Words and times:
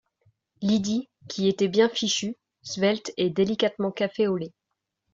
Lydie, 0.63 1.09
qui 1.29 1.47
était 1.47 1.67
bien 1.67 1.87
fichue, 1.87 2.35
svelte 2.63 3.11
et 3.17 3.29
délicatement 3.29 3.91
café 3.91 4.27
au 4.27 4.35
lait 4.35 4.55